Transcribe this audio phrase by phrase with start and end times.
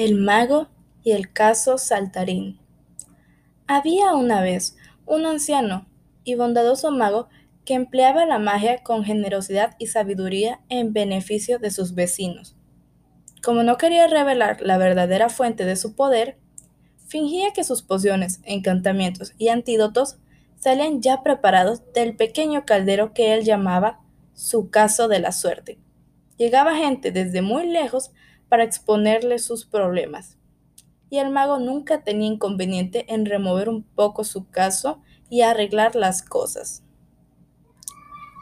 [0.00, 0.68] El mago
[1.04, 2.58] y el caso saltarín.
[3.66, 5.86] Había una vez un anciano
[6.24, 7.28] y bondadoso mago
[7.66, 12.56] que empleaba la magia con generosidad y sabiduría en beneficio de sus vecinos.
[13.42, 16.38] Como no quería revelar la verdadera fuente de su poder,
[17.06, 20.16] fingía que sus pociones, encantamientos y antídotos
[20.58, 24.00] salían ya preparados del pequeño caldero que él llamaba
[24.32, 25.78] su caso de la suerte.
[26.38, 28.12] Llegaba gente desde muy lejos
[28.50, 30.36] para exponerle sus problemas.
[31.08, 35.00] Y el mago nunca tenía inconveniente en remover un poco su caso
[35.30, 36.82] y arreglar las cosas.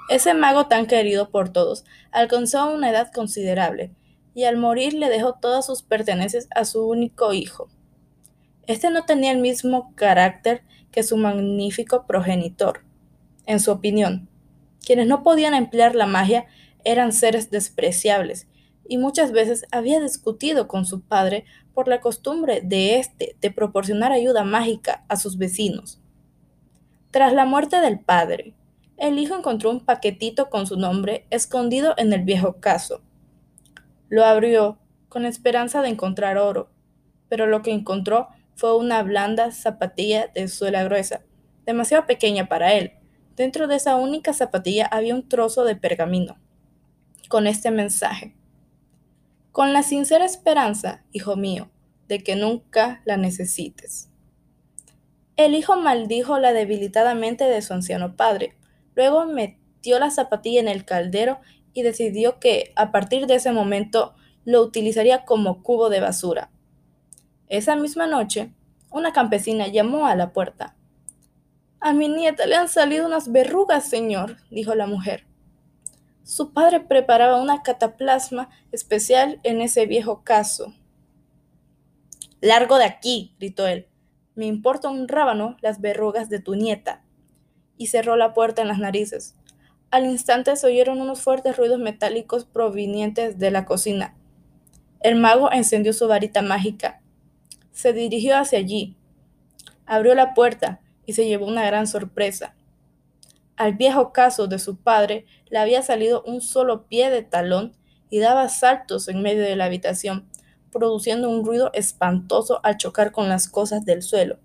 [0.08, 3.92] Ese mago tan querido por todos alcanzó una edad considerable
[4.34, 7.68] y al morir le dejó todas sus pertenencias a su único hijo.
[8.66, 12.84] Este no tenía el mismo carácter que su magnífico progenitor.
[13.44, 14.28] En su opinión,
[14.84, 16.46] quienes no podían emplear la magia
[16.84, 18.46] eran seres despreciables
[18.88, 24.11] y muchas veces había discutido con su padre por la costumbre de éste de proporcionar
[24.11, 26.00] ayuda mágica a sus vecinos.
[27.11, 28.55] Tras la muerte del padre,
[28.97, 33.03] el hijo encontró un paquetito con su nombre escondido en el viejo caso.
[34.08, 36.70] Lo abrió con esperanza de encontrar oro,
[37.28, 41.23] pero lo que encontró fue una blanda zapatilla de suela gruesa,
[41.64, 42.92] demasiado pequeña para él.
[43.36, 46.39] Dentro de esa única zapatilla había un trozo de pergamino,
[47.28, 48.38] con este mensaje
[49.59, 51.69] con la sincera esperanza, hijo mío,
[52.06, 54.09] de que nunca la necesites.
[55.34, 58.56] El hijo maldijo la debilitada mente de su anciano padre,
[58.95, 61.41] luego metió la zapatilla en el caldero
[61.73, 64.14] y decidió que, a partir de ese momento,
[64.45, 66.53] lo utilizaría como cubo de basura.
[67.48, 68.53] Esa misma noche,
[68.92, 70.77] una campesina llamó a la puerta.
[71.81, 75.27] A mi nieta le han salido unas verrugas, señor, dijo la mujer.
[76.28, 80.74] Su padre preparaba una cataplasma especial en ese viejo caso.
[82.42, 83.88] Largo de aquí, gritó él.
[84.34, 87.02] Me importa un rábano las verrugas de tu nieta.
[87.78, 89.36] Y cerró la puerta en las narices.
[89.90, 94.14] Al instante se oyeron unos fuertes ruidos metálicos provenientes de la cocina.
[95.00, 97.00] El mago encendió su varita mágica.
[97.72, 98.98] Se dirigió hacia allí.
[99.86, 102.55] Abrió la puerta y se llevó una gran sorpresa.
[103.58, 107.77] Al viejo caso de su padre le había salido un solo pie de talón
[108.08, 110.29] y daba saltos en medio de la habitación,
[110.70, 114.39] produciendo un ruido espantoso al chocar con las cosas del suelo.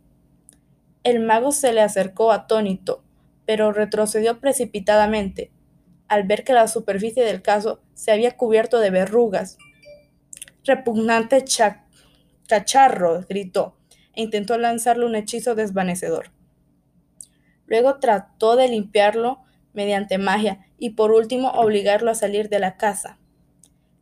[1.03, 3.03] El mago se le acercó atónito,
[3.46, 5.52] pero retrocedió precipitadamente,
[6.07, 9.59] al ver que la superficie del caso se había cubierto de verrugas.
[10.63, 11.46] Repugnante
[12.47, 13.78] cacharro, gritó,
[14.16, 16.32] e intentó lanzarle un hechizo desvanecedor.
[17.73, 19.39] Luego trató de limpiarlo
[19.73, 23.17] mediante magia y por último obligarlo a salir de la casa.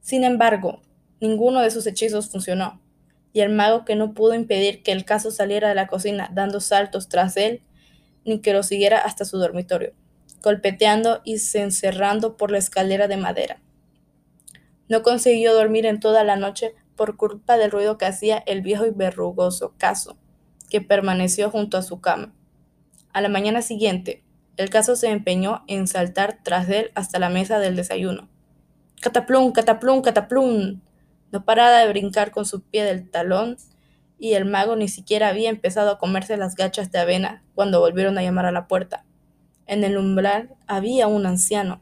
[0.01, 0.81] Sin embargo,
[1.21, 2.81] ninguno de sus hechizos funcionó,
[3.31, 6.59] y el mago que no pudo impedir que el caso saliera de la cocina dando
[6.59, 7.61] saltos tras él,
[8.25, 9.93] ni que lo siguiera hasta su dormitorio,
[10.43, 13.61] golpeteando y se encerrando por la escalera de madera.
[14.89, 18.85] No consiguió dormir en toda la noche por culpa del ruido que hacía el viejo
[18.85, 20.17] y verrugoso caso,
[20.69, 22.33] que permaneció junto a su cama.
[23.13, 24.23] A la mañana siguiente,
[24.55, 28.29] el caso se empeñó en saltar tras él hasta la mesa del desayuno.
[29.01, 30.81] Cataplum, cataplum, cataplum.
[31.31, 33.57] No paraba de brincar con su pie del talón,
[34.17, 38.17] y el mago ni siquiera había empezado a comerse las gachas de avena cuando volvieron
[38.17, 39.03] a llamar a la puerta.
[39.65, 41.81] En el umbral había un anciano.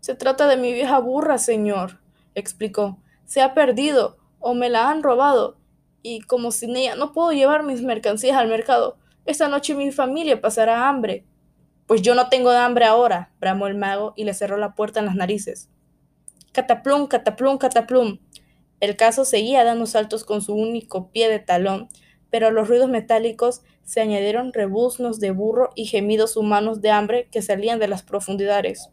[0.00, 2.00] Se trata de mi vieja burra, señor,
[2.34, 2.98] explicó.
[3.24, 5.58] Se ha perdido o me la han robado,
[6.02, 10.40] y como sin ella no puedo llevar mis mercancías al mercado, esta noche mi familia
[10.40, 11.24] pasará hambre.
[11.86, 15.06] Pues yo no tengo hambre ahora, bramó el mago y le cerró la puerta en
[15.06, 15.68] las narices.
[16.52, 18.18] Cataplum, cataplum, cataplum.
[18.80, 21.88] El caso seguía dando saltos con su único pie de talón,
[22.30, 27.28] pero a los ruidos metálicos se añadieron rebuznos de burro y gemidos humanos de hambre
[27.30, 28.90] que salían de las profundidades.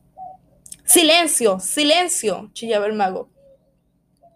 [0.84, 1.60] ¡Silencio!
[1.60, 2.52] ¡Silencio!
[2.54, 3.30] chillaba el mago.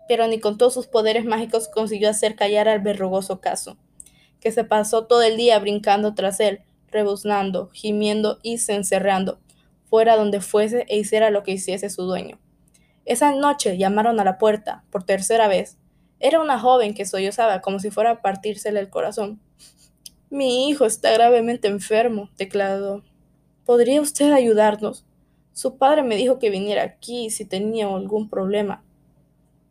[0.07, 3.77] Pero ni con todos sus poderes mágicos consiguió hacer callar al verrugoso caso
[4.43, 6.59] que se pasó todo el día brincando tras él,
[6.91, 9.39] rebuznando, gimiendo y cencerreando,
[9.85, 12.37] fuera donde fuese e hiciera lo que hiciese su dueño.
[13.05, 15.77] Esa noche llamaron a la puerta, por tercera vez.
[16.19, 19.39] Era una joven que sollozaba como si fuera a partírsele el corazón.
[20.29, 23.01] Mi hijo está gravemente enfermo, declaró.
[23.63, 25.05] ¿Podría usted ayudarnos?
[25.53, 28.83] Su padre me dijo que viniera aquí si tenía algún problema.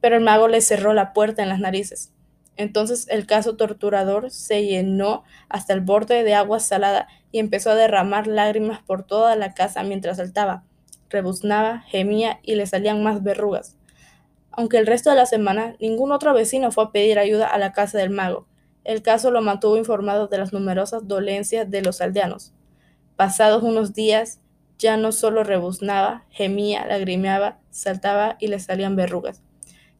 [0.01, 2.11] Pero el mago le cerró la puerta en las narices.
[2.57, 7.75] Entonces el caso torturador se llenó hasta el borde de agua salada y empezó a
[7.75, 10.65] derramar lágrimas por toda la casa mientras saltaba,
[11.09, 13.77] rebuznaba, gemía y le salían más verrugas.
[14.51, 17.73] Aunque el resto de la semana ningún otro vecino fue a pedir ayuda a la
[17.73, 18.47] casa del mago,
[18.85, 22.53] el caso lo mantuvo informado de las numerosas dolencias de los aldeanos.
[23.17, 24.41] Pasados unos días,
[24.79, 29.41] ya no solo rebuznaba, gemía, lagrimeaba, saltaba y le salían verrugas,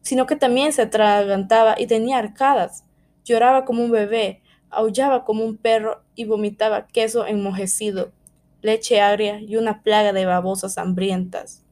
[0.03, 2.83] sino que también se atragantaba y tenía arcadas.
[3.25, 8.11] Lloraba como un bebé, aullaba como un perro y vomitaba queso enmojecido,
[8.61, 11.63] leche agria y una plaga de babosas hambrientas.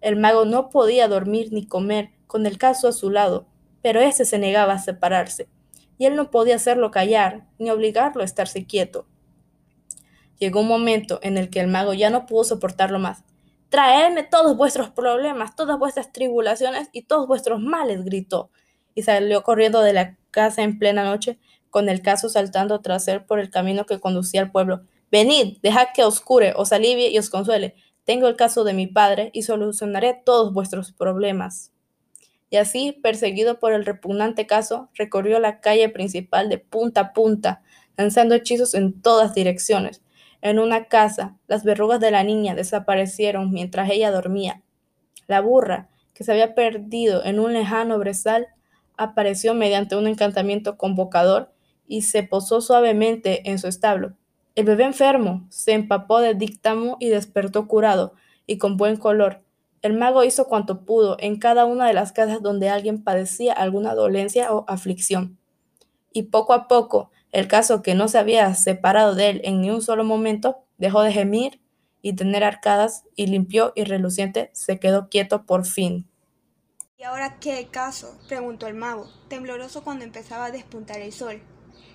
[0.00, 3.46] El mago no podía dormir ni comer con el caso a su lado,
[3.82, 5.48] pero éste se negaba a separarse,
[5.98, 9.06] y él no podía hacerlo callar ni obligarlo a estarse quieto.
[10.38, 13.24] Llegó un momento en el que el mago ya no pudo soportarlo más.
[13.68, 18.50] Traedme todos vuestros problemas, todas vuestras tribulaciones y todos vuestros males, gritó,
[18.94, 21.38] y salió corriendo de la casa en plena noche,
[21.70, 24.82] con el caso saltando tras él por el camino que conducía al pueblo.
[25.10, 27.74] Venid, dejad que os cure, os alivie y os consuele.
[28.04, 31.72] Tengo el caso de mi padre y solucionaré todos vuestros problemas.
[32.50, 37.62] Y así, perseguido por el repugnante caso, recorrió la calle principal de punta a punta,
[37.96, 40.02] lanzando hechizos en todas direcciones.
[40.42, 44.62] En una casa, las verrugas de la niña desaparecieron mientras ella dormía.
[45.26, 48.48] La burra, que se había perdido en un lejano brezal,
[48.96, 51.52] apareció mediante un encantamiento convocador
[51.86, 54.14] y se posó suavemente en su establo.
[54.54, 58.14] El bebé enfermo se empapó de díctamo y despertó curado
[58.46, 59.42] y con buen color.
[59.82, 63.94] El mago hizo cuanto pudo en cada una de las casas donde alguien padecía alguna
[63.94, 65.38] dolencia o aflicción.
[66.12, 69.68] Y poco a poco el caso que no se había separado de él en ni
[69.68, 71.60] un solo momento dejó de gemir
[72.00, 76.08] y tener arcadas y limpió y reluciente se quedó quieto por fin.
[76.96, 78.16] ¿Y ahora qué caso?
[78.26, 81.42] preguntó el mago, tembloroso cuando empezaba a despuntar el sol.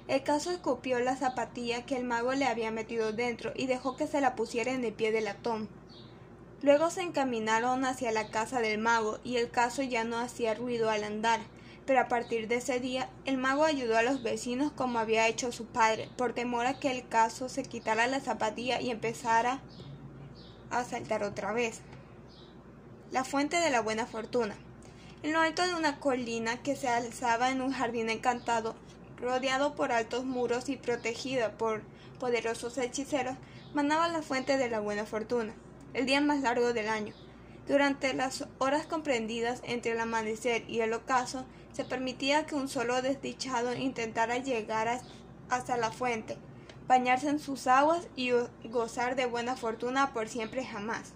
[0.08, 4.06] El caso escupió la zapatilla que el mago le había metido dentro y dejó que
[4.06, 5.70] se la pusiera en el pie del latón.
[6.62, 10.92] Luego se encaminaron hacia la casa del mago y el caso ya no hacía ruido
[10.92, 11.40] al andar,
[11.92, 15.52] pero a partir de ese día el mago ayudó a los vecinos como había hecho
[15.52, 19.60] su padre, por temor a que el caso se quitara la zapatilla y empezara
[20.70, 21.82] a saltar otra vez.
[23.12, 24.56] La fuente de la buena fortuna.
[25.22, 28.74] En lo alto de una colina que se alzaba en un jardín encantado,
[29.18, 31.82] rodeado por altos muros y protegida por
[32.22, 33.36] poderosos hechiceros,
[33.74, 35.54] manaba la fuente de la buena fortuna,
[35.94, 37.14] el día más largo del año.
[37.68, 43.02] Durante las horas comprendidas entre el amanecer y el ocaso, se permitía que un solo
[43.02, 45.02] desdichado intentara llegar
[45.50, 46.38] hasta la fuente,
[46.88, 48.32] bañarse en sus aguas y
[48.66, 51.14] gozar de buena fortuna por siempre jamás.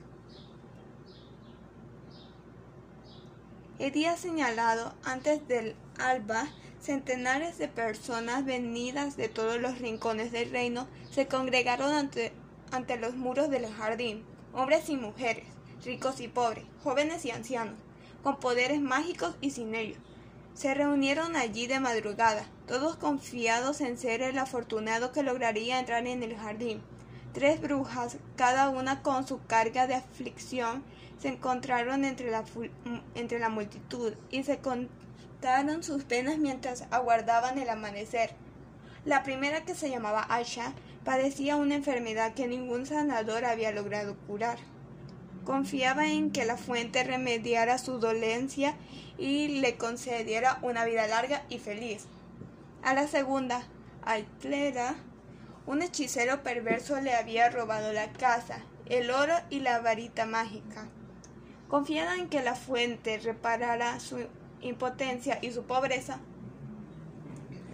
[3.78, 6.48] El día señalado, antes del alba,
[6.80, 12.32] centenares de personas venidas de todos los rincones del reino se congregaron ante,
[12.72, 14.24] ante los muros del jardín,
[14.54, 15.46] hombres y mujeres,
[15.84, 17.76] ricos y pobres, jóvenes y ancianos,
[18.24, 20.00] con poderes mágicos y sin ellos
[20.56, 26.24] se reunieron allí de madrugada, todos confiados en ser el afortunado que lograría entrar en
[26.24, 26.82] el jardín.
[27.34, 30.84] Tres brujas, cada una con su carga de aflicción,
[31.20, 32.46] se encontraron entre la,
[33.16, 38.32] entre la multitud y se contaron sus penas mientras aguardaban el amanecer.
[39.04, 40.74] La primera, que se llamaba Asha,
[41.04, 44.58] padecía una enfermedad que ningún sanador había logrado curar.
[45.46, 48.76] Confiaba en que la fuente remediara su dolencia
[49.18, 52.06] y le concediera una vida larga y feliz.
[52.84, 53.64] A la segunda,
[54.04, 54.96] Altlera,
[55.68, 60.88] un hechicero perverso le había robado la casa, el oro y la varita mágica.
[61.68, 64.28] Confiada en que la fuente reparara su
[64.62, 66.20] impotencia y su pobreza,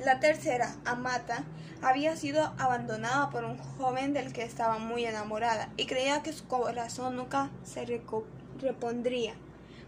[0.04, 1.46] la tercera, Amata,
[1.82, 6.48] había sido abandonada por un joven del que estaba muy enamorada y creía que su
[6.48, 7.86] corazón nunca se
[8.60, 9.34] repondría.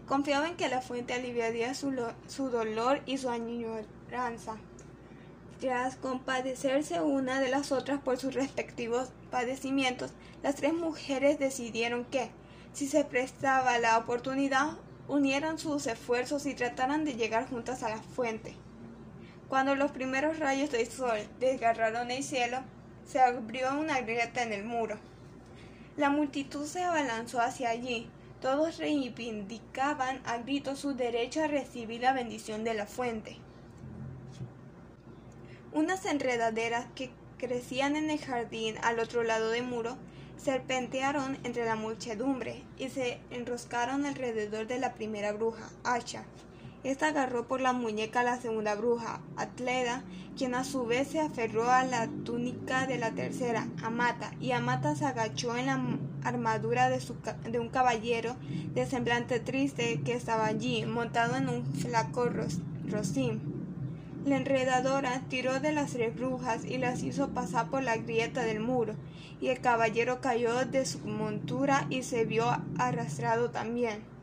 [0.06, 1.94] Confiaba en que la fuente aliviaría su,
[2.26, 4.56] su dolor y su añoranza.
[5.60, 10.10] Tras compadecerse una de las otras por sus respectivos padecimientos,
[10.42, 12.30] las tres mujeres decidieron que,
[12.72, 14.72] si se prestaba la oportunidad,
[15.08, 18.56] unieran sus esfuerzos y trataran de llegar juntas a la fuente.
[19.48, 22.58] Cuando los primeros rayos del sol desgarraron el cielo,
[23.06, 24.98] se abrió una grieta en el muro.
[25.96, 28.08] La multitud se abalanzó hacia allí.
[28.40, 33.36] Todos reivindicaban a gritos su derecho a recibir la bendición de la fuente.
[35.72, 39.96] Unas enredaderas que crecían en el jardín al otro lado del muro
[40.36, 46.24] serpentearon entre la muchedumbre y se enroscaron alrededor de la primera bruja, Asha.
[46.84, 50.04] Esta agarró por la muñeca a la segunda bruja, Atleda,
[50.36, 54.94] quien a su vez se aferró a la túnica de la tercera, Amata, y Amata
[54.94, 55.80] se agachó en la
[56.24, 58.36] armadura de, un caballero
[58.74, 62.28] de semblante triste que estaba allí, montado en un flaco
[62.86, 63.40] rocín.
[64.26, 68.60] La enredadora tiró de las tres brujas y las hizo pasar por la grieta del
[68.60, 68.94] muro,
[69.40, 72.44] y el caballero cayó de su montura y se vio
[72.76, 74.13] arrastrado también.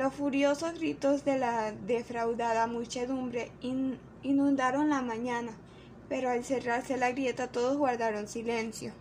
[0.00, 3.52] Los furiosos gritos de la defraudada muchedumbre
[4.22, 5.52] inundaron la mañana,
[6.08, 8.94] pero al cerrarse la grieta todos guardaron silencio.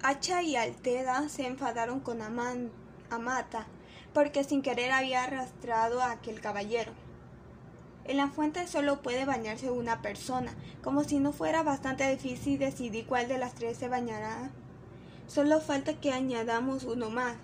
[0.00, 3.66] Hacha y Alteda se enfadaron con Amata,
[4.14, 6.92] porque sin querer había arrastrado a aquel caballero.
[8.04, 13.04] En la fuente solo puede bañarse una persona, como si no fuera bastante difícil decidir
[13.04, 14.52] cuál de las tres se bañará.
[15.26, 17.34] Solo falta que añadamos uno más,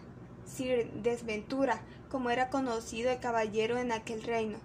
[0.47, 1.81] Sir Desventura,
[2.15, 4.59] como era conocido el caballero en aquel reino.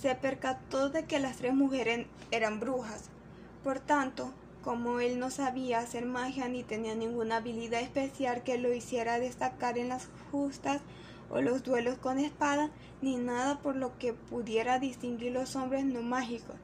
[0.00, 3.10] Se percató de que las tres mujeres eran brujas.
[3.64, 4.30] Por tanto,
[4.62, 9.78] como él no sabía hacer magia ni tenía ninguna habilidad especial que lo hiciera destacar
[9.78, 10.80] en las justas
[11.28, 12.70] o los duelos con espada,
[13.02, 16.54] ni nada por lo que pudiera distinguir los hombres no mágicos.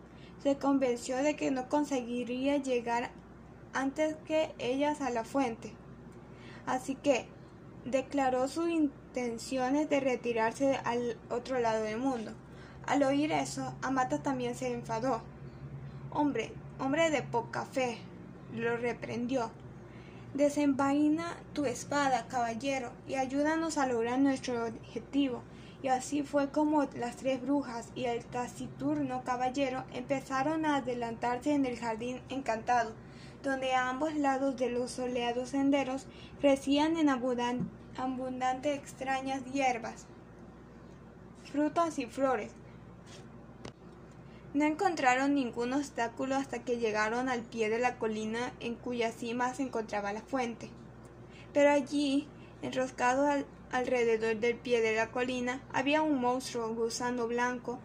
[0.40, 3.10] Se convenció de que no conseguiría llegar
[3.72, 5.72] antes que ellas a la fuente.
[6.64, 7.26] Así que
[7.84, 12.32] declaró sus intenciones de retirarse al otro lado del mundo.
[12.86, 15.22] Al oír eso, Amata también se enfadó.
[16.10, 17.98] Hombre, hombre de poca fe,
[18.54, 19.50] lo reprendió.
[20.34, 25.42] Desenvaina tu espada, caballero, y ayúdanos a lograr nuestro objetivo.
[25.82, 31.66] Y así fue como las tres brujas y el taciturno caballero empezaron a adelantarse en
[31.66, 32.92] el jardín encantado,
[33.42, 36.06] donde a ambos lados de los soleados senderos
[36.40, 40.06] crecían en abundante extrañas hierbas,
[41.50, 42.52] frutas y flores,
[44.54, 49.54] no encontraron ningún obstáculo hasta que llegaron al pie de la colina en cuya cima
[49.54, 50.68] se encontraba la fuente.
[51.54, 52.28] Pero allí,
[52.61, 53.26] enroscado
[53.70, 57.78] alrededor del pie de la colina, había un monstruo gusano blanco,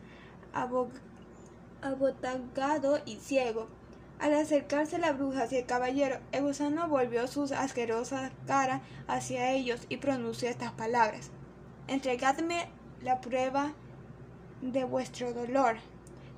[1.81, 3.69] abotagado y ciego.
[4.19, 9.85] Al acercarse la bruja hacia el caballero, el gusano volvió su asquerosa cara hacia ellos
[9.89, 11.29] y pronunció estas palabras.
[11.87, 12.67] Entregadme
[13.03, 13.73] la prueba
[14.61, 15.77] de vuestro dolor.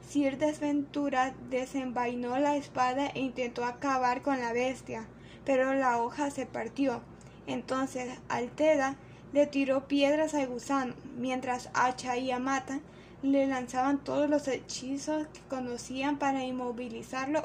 [0.08, 5.06] Sir Desventura desenvainó la espada e intentó acabar con la bestia,
[5.46, 7.02] pero la hoja se partió.
[7.48, 8.98] Entonces Alteda
[9.32, 12.82] le tiró piedras al gusano, mientras Hacha y Amata
[13.22, 17.44] le lanzaban todos los hechizos que conocían para inmovilizarlo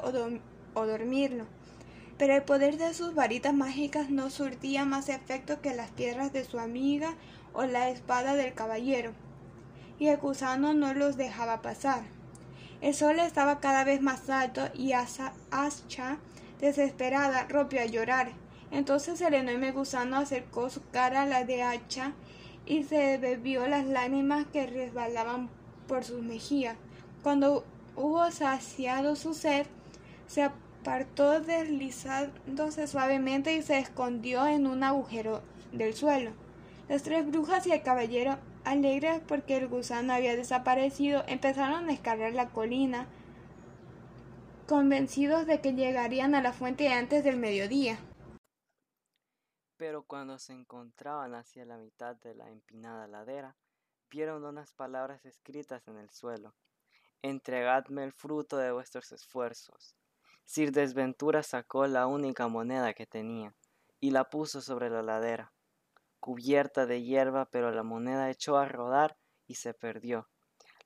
[0.73, 1.45] o, dormirlo.
[2.17, 6.45] Pero el poder de sus varitas mágicas no surtía más efecto que las piedras de
[6.45, 7.15] su amiga
[7.53, 9.11] o la espada del caballero,
[9.99, 12.03] y el gusano no los dejaba pasar.
[12.81, 16.17] El sol estaba cada vez más alto y Ascha,
[16.59, 18.31] desesperada, rompió a llorar.
[18.71, 22.13] Entonces el enorme gusano acercó su cara a la de Hacha
[22.65, 25.49] y se bebió las lágrimas que resbalaban
[25.87, 26.77] por sus mejillas.
[27.23, 27.63] Cuando
[27.95, 29.65] hubo saciado su sed,
[30.27, 36.31] se apartó deslizándose suavemente y se escondió en un agujero del suelo.
[36.87, 42.33] Las tres brujas y el caballero Alegres porque el gusano había desaparecido, empezaron a escalar
[42.33, 43.05] la colina,
[44.67, 47.99] convencidos de que llegarían a la fuente antes del mediodía.
[49.77, 53.55] Pero cuando se encontraban hacia la mitad de la empinada ladera,
[54.15, 56.55] vieron unas palabras escritas en el suelo.
[57.21, 59.97] Entregadme el fruto de vuestros esfuerzos.
[60.45, 63.53] Sir Desventura sacó la única moneda que tenía
[63.99, 65.51] y la puso sobre la ladera
[66.21, 69.17] cubierta de hierba, pero la moneda echó a rodar
[69.47, 70.29] y se perdió.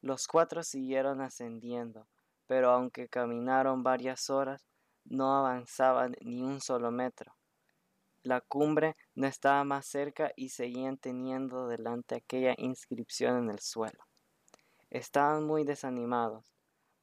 [0.02, 2.08] Los cuatro siguieron ascendiendo,
[2.48, 4.66] pero aunque caminaron varias horas,
[5.06, 7.38] no avanzaban ni un solo metro.
[8.30, 14.06] La cumbre no estaba más cerca y seguían teniendo delante aquella inscripción en el suelo.
[14.92, 16.46] Estaban muy desanimados,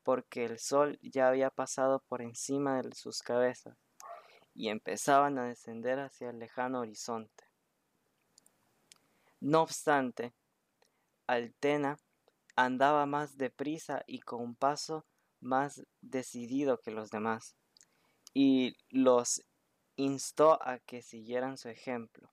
[0.05, 3.77] porque el sol ya había pasado por encima de sus cabezas
[4.55, 7.43] y empezaban a descender hacia el lejano horizonte.
[9.41, 10.33] No obstante,
[11.27, 11.99] Altena
[12.55, 15.05] andaba más deprisa y con un paso
[15.41, 17.57] más decidido que los demás,
[18.33, 19.43] y los
[19.97, 22.31] instó a que siguieran su ejemplo,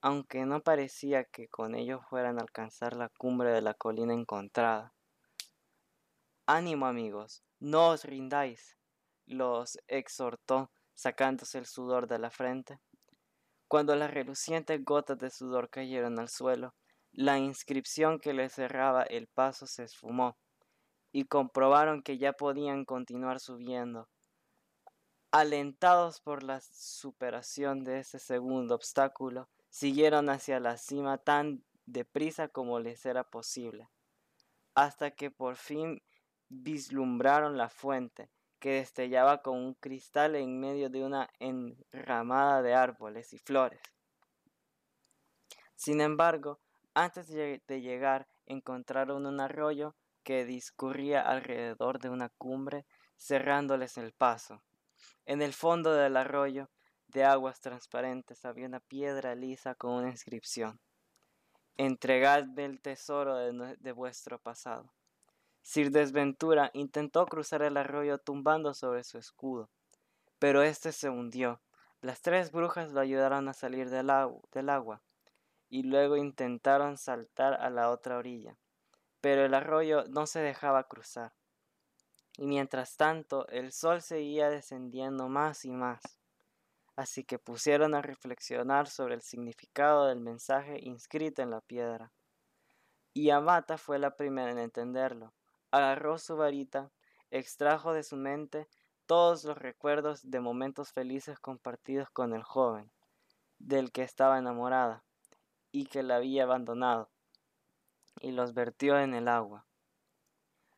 [0.00, 4.92] aunque no parecía que con ello fueran a alcanzar la cumbre de la colina encontrada.
[6.46, 8.76] Ánimo amigos, no os rindáis,
[9.26, 12.80] los exhortó sacándose el sudor de la frente.
[13.68, 16.74] Cuando las relucientes gotas de sudor cayeron al suelo,
[17.12, 20.36] La inscripción que le cerraba el paso se esfumó
[21.10, 24.08] y comprobaron que ya podían continuar subiendo.
[25.30, 32.80] Alentados por la superación de ese segundo obstáculo, siguieron hacia la cima tan deprisa como
[32.80, 33.90] les era posible,
[34.74, 36.02] hasta que por fin
[36.48, 43.34] vislumbraron la fuente, que destellaba con un cristal en medio de una enramada de árboles
[43.34, 43.82] y flores.
[45.74, 46.58] Sin embargo,
[46.94, 52.86] antes de llegar encontraron un arroyo que discurría alrededor de una cumbre,
[53.18, 54.62] cerrándoles el paso.
[55.26, 56.70] En el fondo del arroyo,
[57.08, 60.80] de aguas transparentes, había una piedra lisa con una inscripción.
[61.76, 64.92] Entregadme el tesoro de, vuestro pasado.
[65.62, 69.70] Sir Desventura intentó cruzar el arroyo tumbando sobre su escudo,
[70.38, 71.60] pero éste se hundió.
[72.00, 75.02] Las tres brujas lo ayudaron a salir del agua
[75.68, 78.56] y luego intentaron saltar a la otra orilla,
[79.20, 81.32] pero el arroyo no se dejaba cruzar.
[82.38, 86.00] Y mientras tanto el sol seguía descendiendo más y más.
[86.96, 92.10] Así que pusieron a reflexionar sobre el significado del mensaje inscrito en la piedra.
[93.12, 95.34] Y Amata fue la primera en entenderlo
[95.70, 96.90] agarró su varita,
[97.30, 98.68] extrajo de su mente
[99.06, 102.90] todos los recuerdos de momentos felices compartidos con el joven,
[103.58, 105.02] del que estaba enamorada
[105.72, 107.10] y que la había abandonado,
[108.20, 109.66] y los vertió en el agua.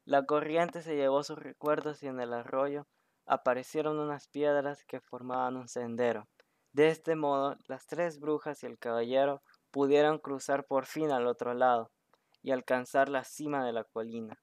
[0.04, 2.87] La corriente se llevó sus recuerdos y en el arroyo
[3.26, 6.28] aparecieron unas piedras que formaban un sendero.
[6.73, 11.54] De este modo, las tres brujas y el caballero pudieron cruzar por fin al otro
[11.54, 11.90] lado
[12.42, 14.40] y alcanzar la cima de la colina.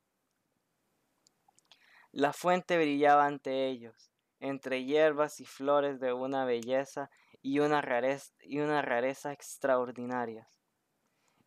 [2.11, 7.09] La fuente brillaba ante ellos, entre hierbas y flores de una belleza
[7.41, 10.47] y una rareza, y una rareza extraordinarias.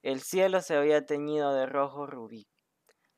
[0.02, 2.46] El cielo se había teñido de rojo rubí.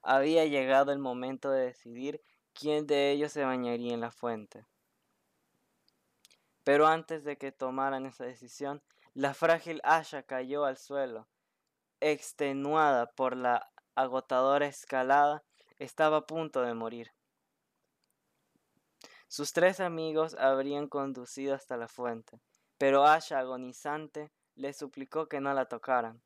[0.02, 2.21] Había llegado el momento de decidir
[2.52, 4.66] quién de ellos se bañaría en la fuente.
[6.64, 8.82] Pero antes de que tomaran esa decisión,
[9.14, 11.28] la frágil Asha cayó al suelo,
[12.00, 15.44] extenuada por la agotadora escalada,
[15.78, 17.12] estaba a punto de morir.
[19.28, 22.41] Sus tres amigos habrían conducido hasta la fuente,
[22.78, 26.23] pero Asha, agonizante, le suplicó que no la tocaran.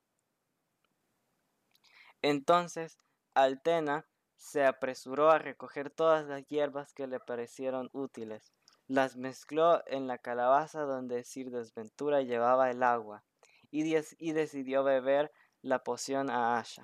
[2.22, 2.98] Entonces,
[3.36, 8.52] Altena se apresuró a recoger todas las hierbas que le parecieron útiles,
[8.86, 13.24] las mezcló en la calabaza donde Sir Desventura llevaba el agua,
[13.70, 16.82] y, y decidió beber la poción a Asha.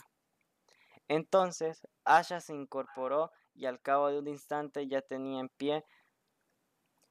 [1.09, 5.85] Entonces, Asha se incorporó y al cabo de un instante ya tenía en pie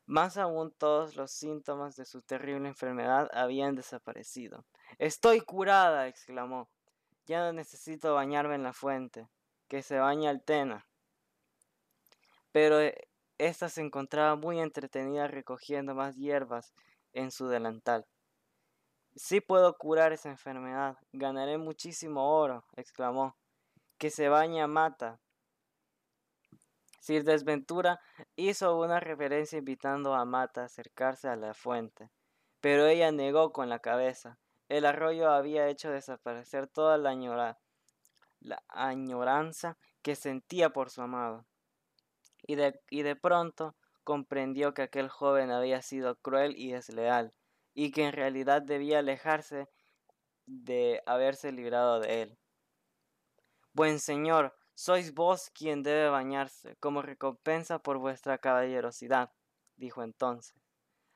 [0.05, 4.65] más aún todos los síntomas de su terrible enfermedad habían desaparecido.
[4.99, 6.69] Estoy curada, exclamó.
[7.25, 9.27] Ya no necesito bañarme en la fuente.
[9.67, 10.85] Que se bañe Altena.
[12.51, 13.07] Pero eh,
[13.37, 16.73] ésta se encontraba muy entretenida recogiendo más hierbas
[17.13, 18.05] en su delantal.
[19.15, 20.97] Sí puedo curar esa enfermedad.
[21.11, 23.35] Ganaré muchísimo oro, exclamó.
[23.97, 25.19] Que se baña mata.
[27.01, 27.99] Sir Desventura
[28.35, 32.11] hizo una reverencia invitando a Mata a acercarse a la fuente,
[32.59, 34.37] pero ella negó con la cabeza.
[34.71, 37.59] El arroyo había hecho desaparecer toda la,
[38.69, 41.45] añoranza que sentía por su amado.
[42.47, 47.33] Y de, y de pronto comprendió que aquel joven había sido cruel y desleal,
[47.73, 49.67] y que en realidad debía alejarse
[50.45, 52.37] de haberse librado de él.
[53.73, 59.33] Buen señor, sois vos quien debe bañarse, como recompensa por vuestra caballerosidad,
[59.75, 60.55] dijo entonces.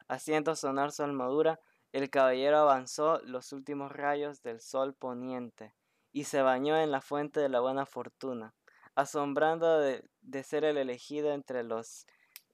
[0.10, 1.62] Haciendo sonar su armadura,
[1.96, 5.74] el caballero avanzó los últimos rayos del sol poniente
[6.12, 8.54] y se bañó en la fuente de la buena fortuna,
[8.96, 10.04] asombrando de,
[10.44, 12.06] ser el elegido entre los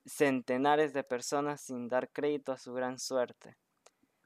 [0.06, 3.58] centenares de personas sin dar crédito a su gran suerte.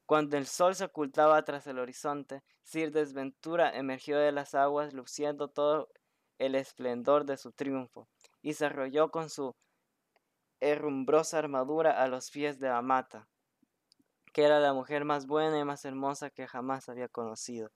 [0.06, 5.48] Cuando el sol se ocultaba tras el horizonte, Sir Desventura emergió de las aguas luciendo
[5.48, 5.88] todo
[6.40, 8.10] el esplendor de su triunfo,
[8.42, 9.56] y se arrolló con su
[10.60, 13.30] herrumbrosa armadura a los pies de Amata,
[14.36, 17.72] que era la mujer más buena y más hermosa que jamás había conocido.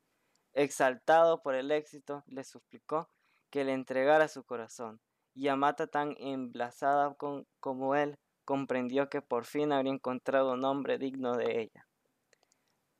[0.52, 3.10] Exaltado por el éxito, le suplicó
[3.50, 5.00] que le entregara su corazón,
[5.34, 7.15] y Amata, tan emblasada
[7.62, 11.88] como él, comprendió que por fin habría encontrado un hombre digno de ella.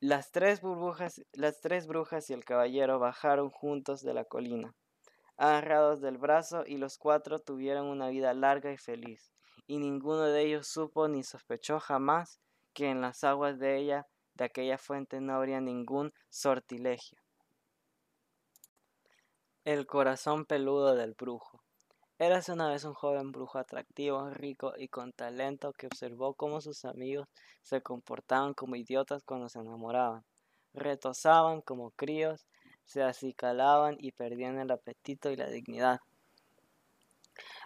[0.00, 4.74] Las tres burbujas, las tres brujas y el caballero bajaron juntos de la colina
[5.36, 9.32] agarrados del brazo y los cuatro tuvieron una vida larga y feliz,
[9.66, 12.40] y ninguno de ellos supo ni sospechó jamás
[12.72, 17.18] que en las aguas de ella, de aquella fuente, no habría ningún sortilegio.
[19.64, 21.60] El corazón peludo del brujo.
[22.18, 26.84] Érase una vez un joven brujo atractivo, rico y con talento que observó cómo sus
[26.84, 27.28] amigos
[27.62, 30.22] se comportaban como idiotas cuando se enamoraban.
[30.74, 32.46] Retosaban como críos,
[32.84, 36.00] se acicalaban y perdían el apetito y la dignidad.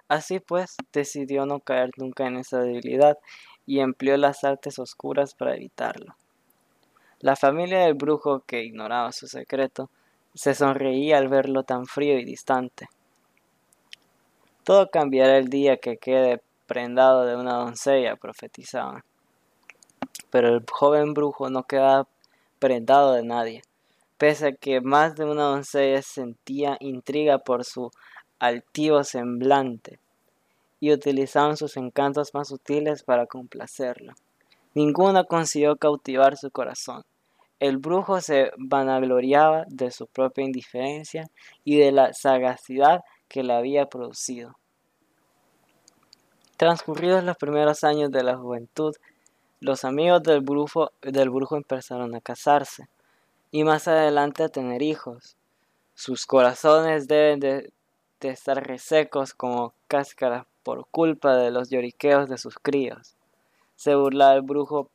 [0.09, 3.19] Así pues, decidió no caer nunca en esa debilidad
[3.67, 6.17] y empleó las artes oscuras para evitarlo.
[7.21, 9.89] La familia del brujo, que ignoraba su secreto,
[10.35, 12.89] se sonreía al verlo tan frío y distante.
[14.65, 19.03] Todo cambiará el día que quede prendado de una doncella, profetizaban.
[20.31, 22.07] Pero el joven brujo no quedaba
[22.59, 23.63] prendado de nadie,
[24.19, 27.91] pese a que más de una doncella sentía intriga por su
[28.39, 29.99] altivo semblante
[30.85, 34.13] y utilizaban sus encantos más sutiles para complacerlo.
[34.75, 37.05] Ninguna consiguió cautivar su corazón.
[37.59, 41.25] El brujo se vanagloriaba de su propia indiferencia
[41.65, 44.59] y de la sagacidad que la había producido.
[46.59, 48.95] Transcurridos los primeros años de la juventud,
[49.61, 52.91] los amigos del brujo, del brujo empezaron a casarse
[53.51, 55.39] y más adelante a tener hijos.
[55.95, 57.73] Sus corazones deben de,
[58.21, 63.15] de estar resecos como cáscaras por culpa de los lloriqueos de sus críos.
[63.77, 64.91] Se burlaba el brujo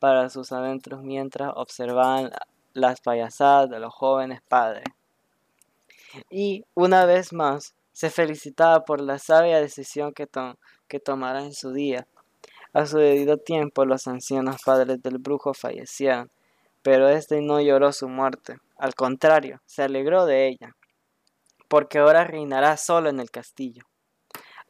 [0.00, 2.30] para sus adentros mientras observaban
[2.72, 4.84] las payasadas de los jóvenes padres.
[6.30, 10.26] Y una vez más se felicitaba por la sabia decisión que,
[10.98, 12.06] tomara en su día.
[12.72, 16.30] A su debido tiempo los ancianos padres del brujo fallecieron,
[16.82, 18.56] pero éste no lloró su muerte.
[18.78, 20.76] Al contrario, se alegró de ella,
[21.68, 23.89] porque ahora reinará solo en el castillo.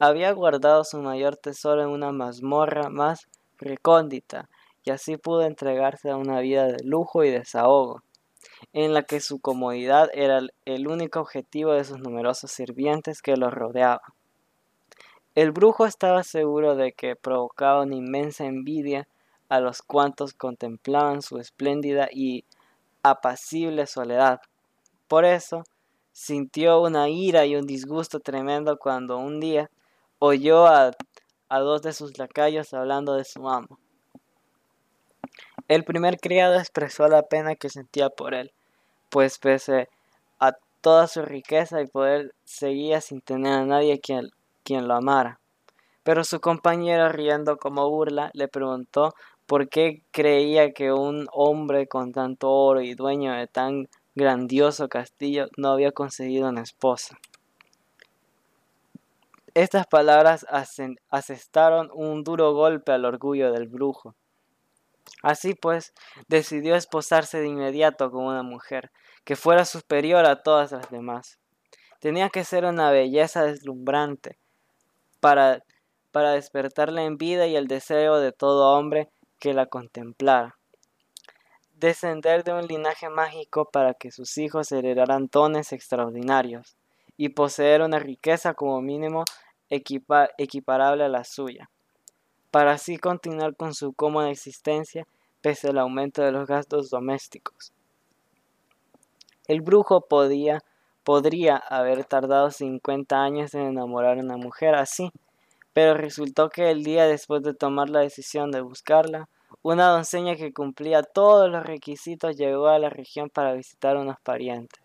[0.02, 4.48] Había guardado su mayor tesoro en una mazmorra más recóndita,
[4.82, 8.02] y así pudo entregarse a una vida de lujo y desahogo,
[8.72, 13.50] en la que su comodidad era el único objetivo de sus numerosos sirvientes que lo
[13.50, 14.00] rodeaban.
[15.34, 19.06] El brujo estaba seguro de que provocaba una inmensa envidia
[19.50, 22.46] a los cuantos contemplaban su espléndida y
[23.02, 24.40] apacible soledad.
[25.08, 25.62] Por eso,
[26.12, 29.70] sintió una ira y un disgusto tremendo cuando un día
[30.20, 30.92] oyó a,
[31.48, 33.78] dos de sus lacayos hablando de su amo.
[35.66, 38.52] El primer criado expresó la pena que sentía por él,
[39.08, 39.88] pues pese
[40.38, 44.30] a toda su riqueza y poder seguía sin tener a nadie quien,
[44.62, 45.40] quien lo amara.
[46.02, 49.14] Pero su compañero, riendo como burla, le preguntó
[49.46, 55.46] por qué creía que un hombre con tanto oro y dueño de tan grandioso castillo
[55.56, 57.18] no había conseguido una esposa.
[59.54, 60.46] Estas palabras
[61.08, 64.14] asestaron un duro golpe al orgullo del brujo.
[65.22, 65.92] Así pues,
[66.28, 68.92] decidió esposarse de inmediato con una mujer
[69.24, 71.40] que fuera superior a todas las demás.
[71.98, 74.38] Tenía que ser una belleza deslumbrante
[75.18, 75.64] para,
[76.12, 79.10] para despertar la envidia y el deseo de todo hombre
[79.40, 80.58] que la contemplara.
[81.74, 86.76] Descender de un linaje mágico para que sus hijos heredaran dones extraordinarios
[87.20, 89.24] y poseer una riqueza como mínimo
[89.68, 91.68] equiparable a la suya
[92.50, 95.06] para así continuar con su cómoda existencia
[95.42, 97.74] pese al aumento de los gastos domésticos.
[99.46, 100.60] El brujo podía,
[101.04, 105.12] podría haber tardado 50 años en enamorar a una mujer así,
[105.74, 109.28] pero resultó que el día después de tomar la decisión de buscarla,
[109.60, 114.18] una doncella que cumplía todos los requisitos llegó a la región para visitar a unos
[114.22, 114.80] parientes.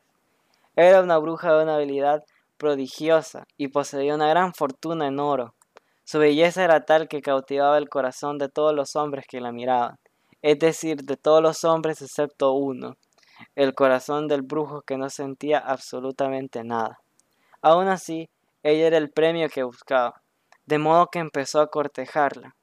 [0.75, 2.23] Era una bruja de una habilidad
[2.57, 5.55] prodigiosa y poseía una gran fortuna en oro.
[6.03, 9.97] Su belleza era tal que cautivaba el corazón de todos los hombres que la miraban,
[10.41, 12.97] es decir, de todos los hombres excepto uno,
[13.55, 16.99] el corazón del brujo que no sentía absolutamente nada.
[17.61, 18.29] Aun así,
[18.61, 20.21] ella era el premio que buscaba,
[20.65, 22.55] de modo que empezó a cortejarla.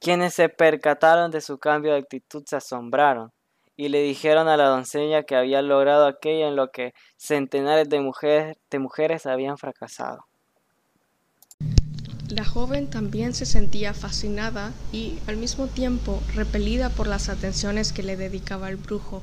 [0.00, 3.32] Quienes se percataron de su cambio de actitud se asombraron
[3.76, 8.00] y le dijeron a la doncella que había logrado aquello en lo que centenares de
[8.00, 10.24] mujeres, de mujeres habían fracasado.
[12.30, 18.02] La joven también se sentía fascinada y, al mismo tiempo, repelida por las atenciones que
[18.02, 19.22] le dedicaba el brujo.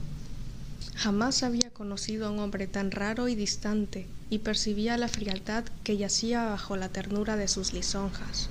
[0.96, 5.98] Jamás había conocido a un hombre tan raro y distante, y percibía la frialdad que
[5.98, 8.50] yacía bajo la ternura de sus lisonjas.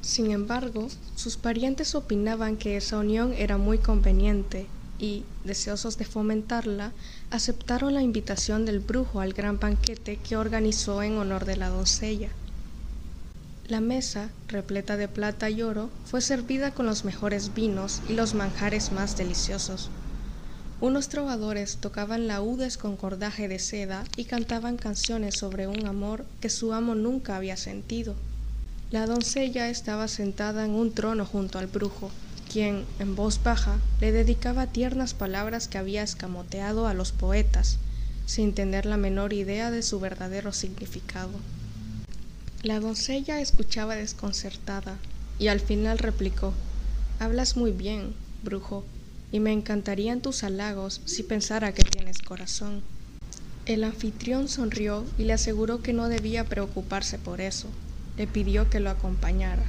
[0.00, 4.66] Sin embargo, sus parientes opinaban que esa unión era muy conveniente
[4.98, 6.92] y, deseosos de fomentarla,
[7.30, 12.30] aceptaron la invitación del brujo al gran banquete que organizó en honor de la doncella.
[13.68, 18.34] La mesa, repleta de plata y oro, fue servida con los mejores vinos y los
[18.34, 19.90] manjares más deliciosos.
[20.80, 26.48] Unos trovadores tocaban laúdes con cordaje de seda y cantaban canciones sobre un amor que
[26.48, 28.14] su amo nunca había sentido.
[28.90, 32.10] La doncella estaba sentada en un trono junto al brujo,
[32.48, 37.78] quien, en voz baja, le dedicaba tiernas palabras que había escamoteado a los poetas,
[38.26, 41.30] sin tener la menor idea de su verdadero significado.
[42.62, 44.96] La doncella escuchaba desconcertada
[45.38, 46.52] y al final replicó
[47.20, 48.84] Hablas muy bien, brujo,
[49.30, 52.82] y me encantarían tus halagos si pensara que tienes corazón.
[53.66, 57.68] El anfitrión sonrió y le aseguró que no debía preocuparse por eso.
[58.16, 59.62] Le pidió que lo acompañara.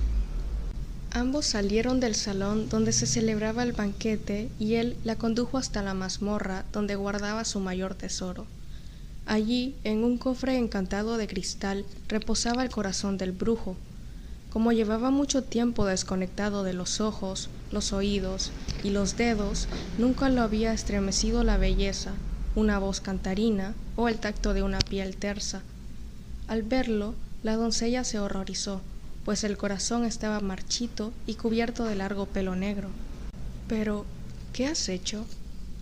[1.11, 5.95] Ambos salieron del salón donde se celebraba el banquete y él la condujo hasta la
[5.95, 8.45] mazmorra donde guardaba su mayor tesoro.
[9.25, 13.75] Allí, en un cofre encantado de cristal, reposaba el corazón del brujo,
[14.51, 18.51] como llevaba mucho tiempo desconectado de los ojos, los oídos
[18.83, 19.67] y los dedos,
[19.97, 22.13] nunca lo había estremecido la belleza,
[22.55, 25.61] una voz cantarina o el tacto de una piel tersa.
[26.47, 28.81] Al verlo, la doncella se horrorizó,
[29.29, 32.89] pues el corazón estaba marchito y cubierto de largo pelo negro.
[33.67, 34.07] Pero,
[34.53, 35.23] ¿qué has hecho?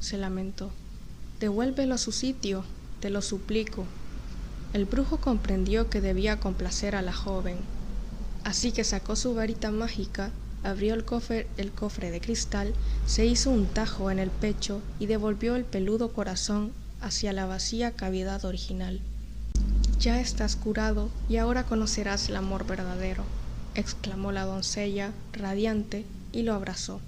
[0.01, 0.69] se lamentó.
[1.39, 2.65] Devuélvelo a su sitio,
[2.99, 3.85] te lo suplico.
[4.73, 7.55] El brujo comprendió que debía complacer a la joven
[8.43, 10.31] Así que sacó su varita mágica,
[10.65, 12.73] abrió el cofre, el cofre de cristal,
[13.05, 17.93] se hizo un tajo en el pecho y devolvió el peludo corazón hacia la vacía
[17.93, 18.99] cavidad original.
[20.01, 23.23] Ya estás curado y ahora conocerás el amor verdadero,
[23.77, 26.99] exclamó la doncella, radiante, y lo abrazó.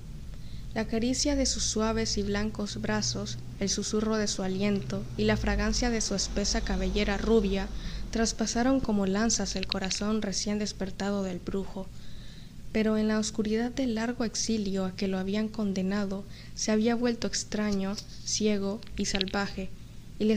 [0.74, 5.36] La caricia de sus suaves y blancos brazos, el susurro de su aliento y la
[5.36, 7.68] fragancia de su espesa cabellera rubia
[8.12, 11.88] traspasaron como lanzas el corazón recién despertado del brujo,
[12.72, 16.24] pero en la oscuridad del largo exilio a que lo habían condenado
[16.56, 19.70] se había vuelto extraño, ciego y salvaje,
[20.20, 20.36] y le,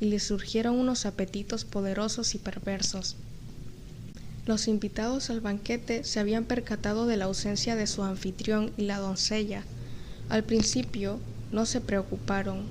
[0.00, 3.16] y le surgieron unos apetitos poderosos y perversos.
[4.46, 8.98] Los invitados al banquete se habían percatado de la ausencia de su anfitrión y la
[8.98, 9.64] doncella.
[10.28, 11.18] Al principio
[11.52, 12.64] no se preocuparon,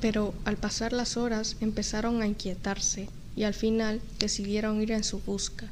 [0.00, 5.20] pero al pasar las horas empezaron a inquietarse y al final decidieron ir en su
[5.20, 5.68] busca.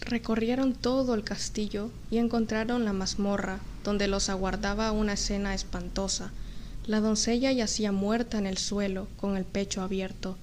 [0.00, 6.30] Recorrieron todo el castillo y encontraron la mazmorra, donde los aguardaba una escena espantosa.
[6.86, 10.36] La doncella yacía muerta en el suelo, con el pecho abierto.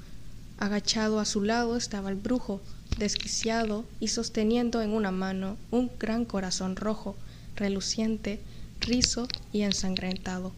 [0.59, 2.61] Agachado a su lado estaba el brujo,
[2.97, 7.15] desquiciado y sosteniendo en una mano un gran corazón rojo,
[7.55, 8.39] reluciente,
[8.81, 10.51] rizo y ensangrentado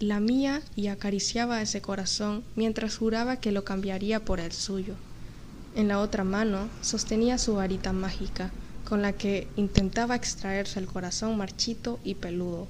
[0.00, 4.94] lamía y acariciaba ese corazón mientras juraba que lo cambiaría por el suyo.
[5.74, 8.50] En la otra mano sostenía su varita mágica,
[8.88, 12.66] con la que intentaba extraerse el corazón marchito y peludo.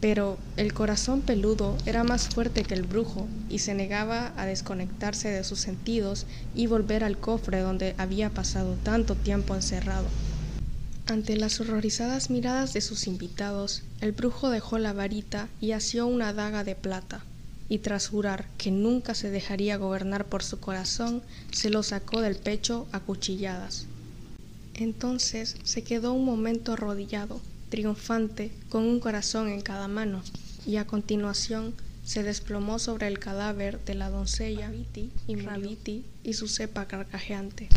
[0.00, 5.28] Pero el corazón peludo era más fuerte que el brujo y se negaba a desconectarse
[5.30, 10.06] de sus sentidos y volver al cofre donde había pasado tanto tiempo encerrado.
[11.08, 16.32] Ante las horrorizadas miradas de sus invitados, el brujo dejó la varita y asió una
[16.32, 17.22] daga de plata,
[17.68, 22.34] y tras jurar que nunca se dejaría gobernar por su corazón, se lo sacó del
[22.34, 23.86] pecho a cuchilladas.
[24.74, 30.22] Entonces se quedó un momento arrodillado, triunfante, con un corazón en cada mano,
[30.66, 31.74] y a continuación
[32.04, 34.70] se desplomó sobre el cadáver de la doncella
[35.26, 37.68] y Rabiti y su cepa carcajeante.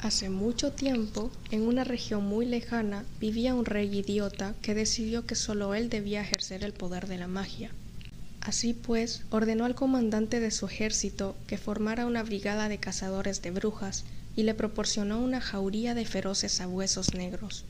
[0.00, 5.36] Hace mucho tiempo, en una región muy lejana, vivía un rey idiota que decidió que
[5.36, 7.70] solo él debía ejercer el poder de la magia.
[8.40, 13.52] Así pues, ordenó al comandante de su ejército que formara una brigada de cazadores de
[13.52, 14.04] brujas
[14.36, 17.64] y le proporcionó una jauría de feroces sabuesos negros.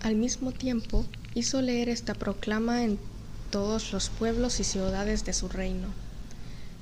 [0.00, 2.98] Al mismo tiempo, hizo leer esta proclama en
[3.50, 5.88] todos los pueblos y ciudades de su reino.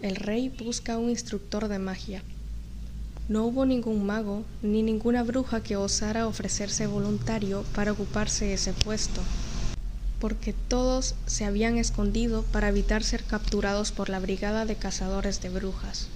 [0.02, 2.22] El rey busca un instructor de magia
[3.28, 9.20] no hubo ningún mago ni ninguna bruja que osara ofrecerse voluntario para ocuparse ese puesto,
[10.20, 15.48] porque todos se habían escondido para evitar ser capturados por la brigada de cazadores de
[15.48, 16.06] brujas.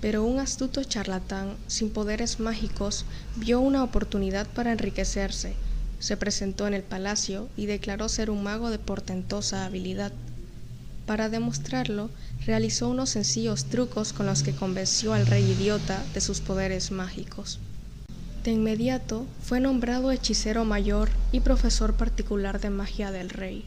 [0.00, 3.04] Pero un astuto charlatán sin poderes mágicos
[3.36, 5.54] vio una oportunidad para enriquecerse,
[5.98, 10.12] se presentó en el palacio y declaró ser un mago de portentosa habilidad.
[11.06, 12.10] Para demostrarlo,
[12.46, 17.58] realizó unos sencillos trucos con los que convenció al rey idiota de sus poderes mágicos.
[18.44, 23.64] De inmediato fue nombrado hechicero mayor y profesor particular de magia del rey.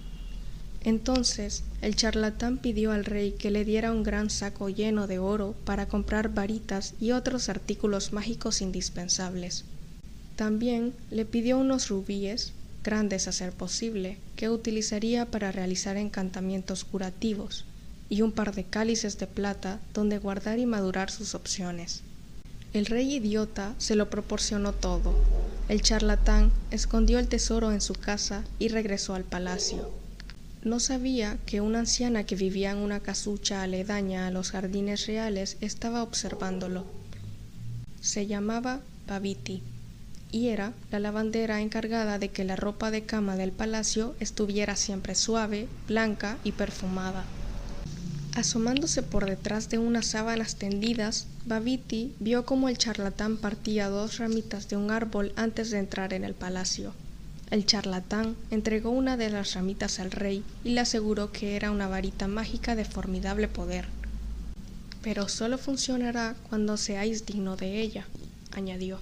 [0.83, 5.55] Entonces el charlatán pidió al rey que le diera un gran saco lleno de oro
[5.63, 9.65] para comprar varitas y otros artículos mágicos indispensables.
[10.35, 17.65] También le pidió unos rubíes, grandes a ser posible, que utilizaría para realizar encantamientos curativos,
[18.09, 22.01] y un par de cálices de plata donde guardar y madurar sus opciones.
[22.73, 25.13] El rey idiota se lo proporcionó todo.
[25.69, 30.00] El charlatán escondió el tesoro en su casa y regresó al palacio.
[30.63, 35.57] No sabía que una anciana que vivía en una casucha aledaña a los jardines reales
[35.59, 36.85] estaba observándolo.
[37.99, 39.63] Se llamaba Babiti
[40.31, 45.15] y era la lavandera encargada de que la ropa de cama del palacio estuviera siempre
[45.15, 47.25] suave, blanca y perfumada.
[48.35, 54.69] Asomándose por detrás de unas sábanas tendidas, Babiti vio cómo el charlatán partía dos ramitas
[54.69, 56.93] de un árbol antes de entrar en el palacio.
[57.51, 61.89] El charlatán entregó una de las ramitas al rey y le aseguró que era una
[61.89, 63.87] varita mágica de formidable poder.
[65.03, 68.05] Pero solo funcionará cuando seáis digno de ella,
[68.53, 68.99] añadió.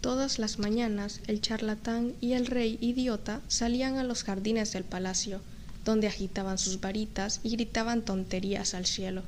[0.00, 5.40] Todas las mañanas el charlatán y el rey idiota salían a los jardines del palacio,
[5.84, 9.22] donde agitaban sus varitas y gritaban tonterías al cielo.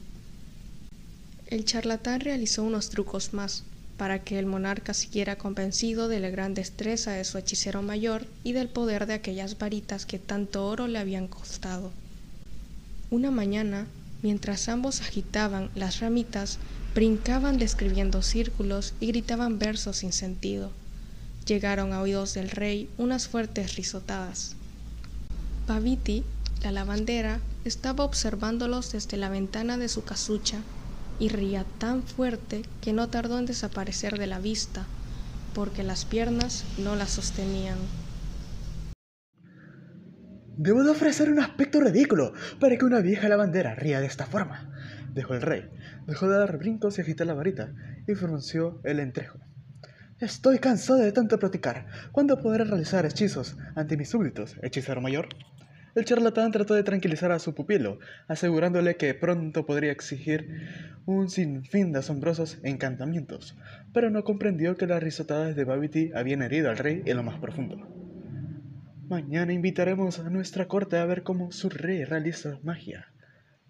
[1.47, 3.63] El charlatán realizó unos trucos más,
[4.03, 8.51] para que el monarca siguiera convencido de la gran destreza de su hechicero mayor y
[8.51, 11.93] del poder de aquellas varitas que tanto oro le habían costado.
[13.13, 13.87] Una mañana,
[14.21, 16.59] mientras ambos agitaban las ramitas,
[16.97, 20.73] brincaban describiendo círculos y gritaban versos sin sentido.
[21.47, 24.57] Llegaron a oídos del rey unas fuertes risotadas.
[25.69, 26.25] Paviti,
[26.65, 30.59] la lavandera, estaba observándolos desde la ventana de su casucha
[31.23, 34.87] y ría tan fuerte que no tardó en desaparecer de la vista,
[35.55, 37.79] porque las piernas no la sostenían.
[40.57, 44.69] Debo de ofrecer un aspecto ridículo para que una vieja lavandera ría de esta forma,
[45.15, 45.71] dijo el rey.
[46.09, 47.73] Dejó de dar brincos y agitar la varita
[48.09, 49.39] y pronunció el entrejo.
[50.19, 51.87] Estoy cansado de tanto platicar.
[52.11, 55.29] ¿Cuándo podré realizar hechizos ante mis súbditos, hechicero mayor?
[55.95, 60.49] El charlatán trató de tranquilizar a su pupilo, asegurándole que pronto podría exigir
[61.05, 63.59] un sinfín de asombrosos encantamientos,
[63.93, 67.39] pero no comprendió que las risotadas de Babity habían herido al rey en lo más
[67.39, 67.77] profundo.
[69.07, 73.13] Mañana invitaremos a nuestra corte a ver cómo su rey realiza magia,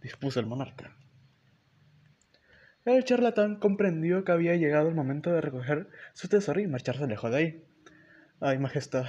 [0.01, 0.97] dispuso el monarca.
[2.85, 7.33] El charlatán comprendió que había llegado el momento de recoger su tesoro y marcharse lejos
[7.33, 7.65] de ahí.
[8.45, 9.07] Ay, Majestad,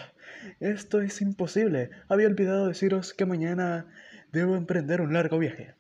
[0.60, 1.89] esto es imposible.
[2.08, 3.88] Había olvidado deciros que mañana
[4.32, 5.74] debo emprender un largo viaje.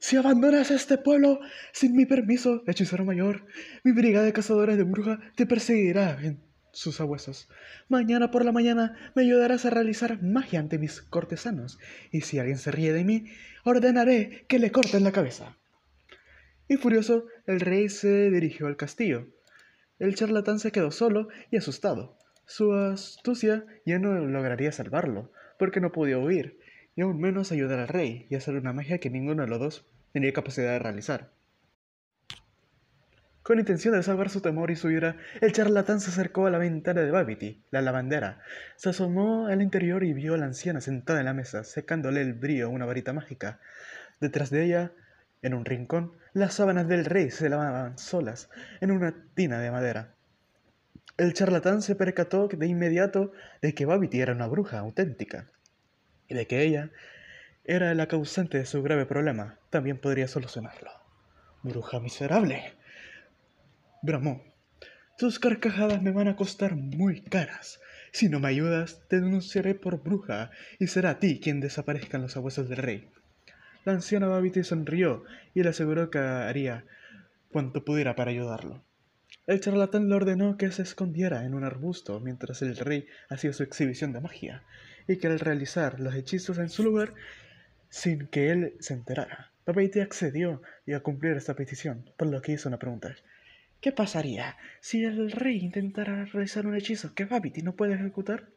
[0.00, 1.38] Si abandonas este pueblo
[1.70, 3.46] sin mi permiso, hechicero mayor,
[3.84, 6.40] mi brigada de cazadores de brujas te perseguirá en
[6.72, 7.48] sus sabuesos.
[7.88, 11.78] Mañana por la mañana me ayudarás a realizar magia ante mis cortesanos,
[12.10, 13.26] y si alguien se ríe de mí,
[13.62, 15.56] ordenaré que le corten la cabeza.
[16.66, 19.28] Y furioso, el rey se dirigió al castillo.
[20.00, 22.17] El charlatán se quedó solo y asustado.
[22.50, 26.58] Su astucia ya no lograría salvarlo, porque no podía huir,
[26.96, 29.86] y aún menos ayudar al rey y hacer una magia que ninguno de los dos
[30.14, 31.30] tenía capacidad de realizar.
[33.42, 36.56] Con intención de salvar su temor y su ira, el charlatán se acercó a la
[36.56, 38.40] ventana de Babity, la lavandera.
[38.76, 42.62] Se asomó al interior y vio a la anciana sentada en la mesa, secándole el
[42.62, 43.60] a una varita mágica.
[44.22, 44.92] Detrás de ella,
[45.42, 48.48] en un rincón, las sábanas del rey se lavaban solas
[48.80, 50.14] en una tina de madera.
[51.18, 55.50] El charlatán se percató de inmediato de que Babity era una bruja auténtica
[56.28, 56.92] y de que ella
[57.64, 59.58] era la causante de su grave problema.
[59.68, 60.92] También podría solucionarlo.
[61.64, 62.72] Bruja miserable.
[64.00, 64.44] Bramó.
[65.18, 67.80] Tus carcajadas me van a costar muy caras.
[68.12, 72.36] Si no me ayudas, te denunciaré por bruja y será a ti quien desaparezcan los
[72.36, 73.10] abuesos del rey.
[73.84, 76.84] La anciana Babity sonrió y le aseguró que haría
[77.50, 78.84] cuanto pudiera para ayudarlo.
[79.48, 83.62] El charlatán le ordenó que se escondiera en un arbusto mientras el rey hacía su
[83.62, 84.62] exhibición de magia,
[85.08, 87.14] y que al realizar los hechizos en su lugar,
[87.88, 92.52] sin que él se enterara, Papeete accedió y a cumplir esta petición, por lo que
[92.52, 93.16] hizo una pregunta.
[93.80, 98.50] ¿Qué pasaría si el rey intentara realizar un hechizo que Babity no puede ejecutar?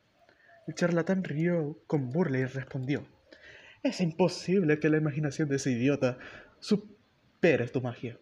[0.67, 3.07] El charlatán rió con burla y respondió.
[3.81, 6.17] Es imposible que la imaginación de ese idiota
[6.59, 8.19] supere tu magia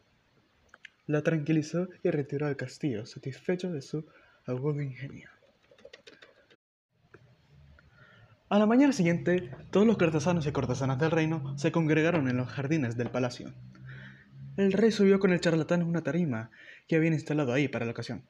[1.10, 4.06] la tranquilizó y retiró al castillo, satisfecho de su
[4.46, 5.28] agudo ingenio.
[8.48, 12.48] A la mañana siguiente, todos los cortesanos y cortesanas del reino se congregaron en los
[12.50, 13.52] jardines del palacio.
[14.56, 16.52] El rey subió con el charlatán una tarima
[16.88, 18.26] que habían instalado ahí para la ocasión.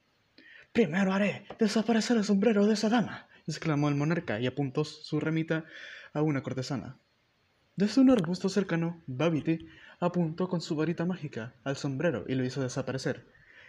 [0.71, 5.65] Primero haré desaparecer el sombrero de esa dama, exclamó el monarca y apuntó su remita
[6.13, 6.97] a una cortesana.
[7.75, 9.67] Desde un arbusto cercano, Babiti
[9.99, 13.25] apuntó con su varita mágica al sombrero y lo hizo desaparecer.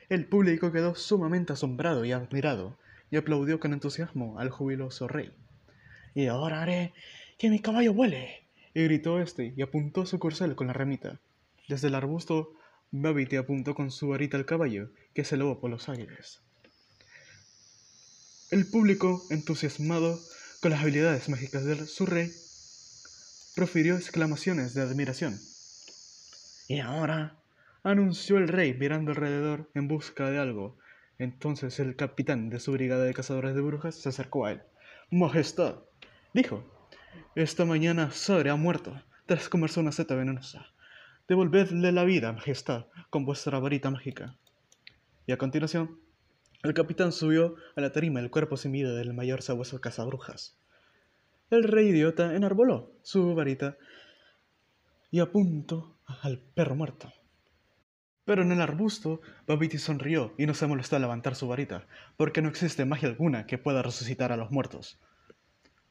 [0.09, 2.78] El público quedó sumamente asombrado y admirado.
[3.12, 5.33] y aplaudió con entusiasmo al jubiloso rey.
[6.14, 6.95] Y ahora haré
[7.39, 11.18] que mi caballo vuele, y gritó este y apuntó su corcel con la ramita.
[11.68, 12.53] Desde el arbusto,
[12.93, 16.41] Babity apuntó con su varita al caballo, que se elevó por los aires.
[18.51, 20.18] El público, entusiasmado
[20.61, 22.31] con las habilidades mágicas de su rey,
[23.55, 25.39] profirió exclamaciones de admiración.
[26.70, 27.36] Y ahora,
[27.82, 30.78] anunció el rey mirando alrededor en busca de algo.
[31.18, 34.62] Entonces el capitán de su brigada de cazadores de brujas se acercó a él.
[35.10, 35.80] Majestad,
[36.32, 36.62] dijo,
[37.34, 40.64] esta mañana Sore ha muerto tras comerse una seta venenosa.
[41.26, 44.36] Devolvedle la vida, Majestad, con vuestra varita mágica.
[45.26, 45.98] Y a continuación,
[46.62, 50.56] el capitán subió a la tarima el cuerpo sin vida del mayor sabueso cazabrujas.
[51.50, 53.76] El rey idiota enarboló su varita
[55.10, 57.12] y apuntó al perro muerto.
[58.24, 61.86] Pero en el arbusto, Babiti sonrió y no se molestó a levantar su varita,
[62.16, 65.00] porque no existe magia alguna que pueda resucitar a los muertos.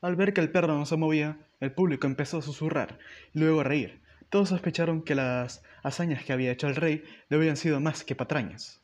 [0.01, 2.99] Al ver que el perro no se movía, el público empezó a susurrar
[3.34, 4.01] y luego a reír.
[4.30, 8.15] Todos sospecharon que las hazañas que había hecho el rey le habían sido más que
[8.15, 8.82] patrañas.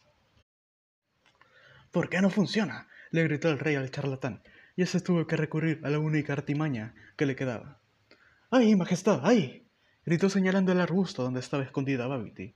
[1.91, 2.88] ¿Por qué no funciona?
[3.11, 4.41] le gritó el rey al charlatán,
[4.75, 7.79] y ese tuvo que recurrir a la única artimaña que le quedaba.
[8.51, 9.64] ¡Ay, majestad, ay!
[10.06, 12.53] Gritó señalando el arbusto donde estaba escondida Babity.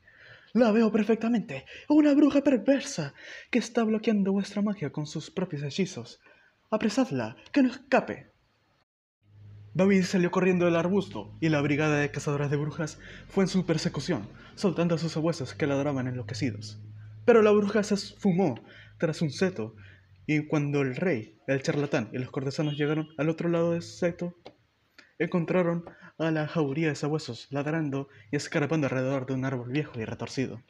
[0.53, 1.65] La veo perfectamente.
[1.87, 3.13] Una bruja perversa
[3.51, 6.19] que está bloqueando vuestra magia con sus propios hechizos.
[6.71, 8.31] Apresadla, que no escape.
[9.73, 13.65] Babity salió corriendo del arbusto y la brigada de cazadoras de brujas fue en su
[13.65, 16.81] persecución, soltando a sus abuesos que ladraban enloquecidos.
[17.25, 18.59] Pero la bruja se esfumó
[18.97, 19.75] tras un seto,
[20.25, 24.35] y cuando el rey, el charlatán y los cortesanos llegaron al otro lado del seto,
[25.19, 25.85] encontraron
[26.19, 30.61] a la jauría de sabuesos ladrando y escarapando alrededor de un árbol viejo y retorcido.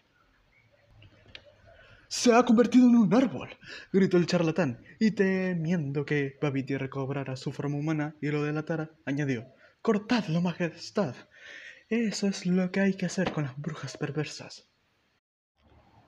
[2.07, 3.49] Se ha convertido en un árbol,
[3.93, 9.45] gritó el charlatán, y temiendo que Babiti recobrara su forma humana y lo delatara, añadió,
[9.81, 11.15] Cortadlo, majestad.
[11.87, 14.69] Eso es lo que hay que hacer con las brujas perversas.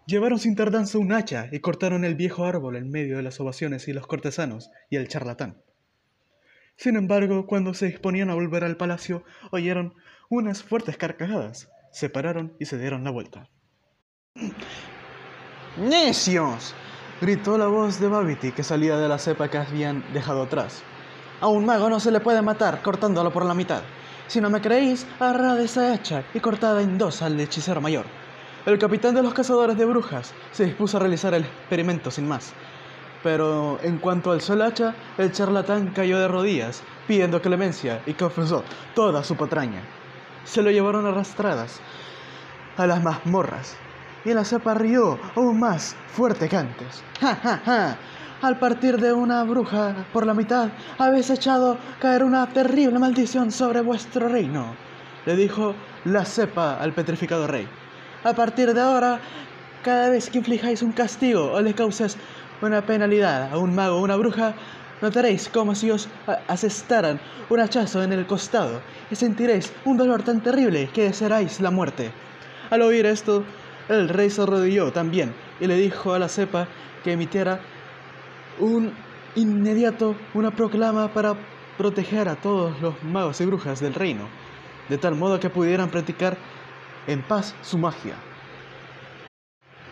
[0.07, 3.87] Llevaron sin tardanza un hacha y cortaron el viejo árbol en medio de las ovaciones
[3.87, 5.61] y los cortesanos y el charlatán.
[6.81, 9.93] Sin embargo, cuando se disponían a volver al palacio, oyeron
[10.29, 13.47] unas fuertes carcajadas, se pararon y se dieron la vuelta.
[15.77, 16.73] ¡Necios!
[17.21, 20.81] gritó la voz de Babity que salía de la cepa que habían dejado atrás.
[21.39, 23.83] A un mago no se le puede matar cortándolo por la mitad.
[24.25, 28.07] Si no me creéis, agarrad esa hacha y cortada en dos al hechicero mayor.
[28.65, 32.55] El capitán de los cazadores de brujas se dispuso a realizar el experimento sin más.
[33.23, 38.63] Pero en cuanto alzó el hacha, el charlatán cayó de rodillas, pidiendo clemencia y confesó
[38.95, 39.81] toda su patraña.
[40.43, 41.79] Se lo llevaron arrastradas
[42.77, 43.75] a las mazmorras,
[44.25, 47.03] y la cepa rió aún más fuerte que antes.
[47.19, 47.97] ¡Ja, ja, ja!
[48.41, 53.81] Al partir de una bruja por la mitad, habéis echado caer una terrible maldición sobre
[53.81, 54.73] vuestro reino,
[55.27, 57.67] le dijo la cepa al petrificado rey.
[58.23, 59.19] A partir de ahora,
[59.83, 62.17] cada vez que inflijáis un castigo o le causes
[62.61, 64.53] una penalidad a un mago o una bruja,
[65.01, 66.07] notaréis como si os
[66.47, 71.71] asestaran un hachazo en el costado y sentiréis un dolor tan terrible que desearéis la
[71.71, 72.11] muerte.
[72.69, 73.43] Al oír esto,
[73.89, 76.67] el rey se arrodilló también y le dijo a la cepa
[77.03, 77.59] que emitiera
[78.59, 78.93] un
[79.35, 81.35] inmediato una proclama para
[81.77, 84.27] proteger a todos los magos y brujas del reino,
[84.87, 86.37] de tal modo que pudieran practicar
[87.07, 88.15] en paz su magia.